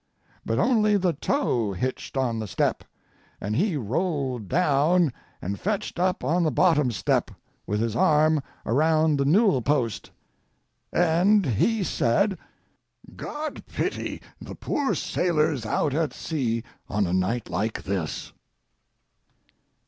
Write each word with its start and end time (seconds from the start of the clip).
But 0.43 0.57
only 0.57 0.97
the 0.97 1.13
toe 1.13 1.73
hitched 1.73 2.17
on 2.17 2.39
the 2.39 2.47
step, 2.47 2.83
and 3.39 3.55
he 3.55 3.77
rolled 3.77 4.47
down 4.47 5.13
and 5.43 5.59
fetched 5.59 5.99
up 5.99 6.23
on 6.23 6.41
the 6.41 6.49
bottom 6.49 6.89
step, 6.89 7.29
with 7.67 7.81
his 7.81 7.95
arm 7.95 8.41
around 8.65 9.19
the 9.19 9.25
newel 9.25 9.61
post, 9.61 10.09
and 10.91 11.45
he 11.45 11.83
said: 11.83 12.39
"God 13.15 13.63
pity 13.67 14.23
the 14.41 14.55
poor 14.55 14.95
sailors 14.95 15.67
out 15.67 15.93
at 15.93 16.13
sea 16.13 16.63
on 16.89 17.05
a 17.05 17.13
night 17.13 17.47
like 17.51 17.83
this." 17.83 18.33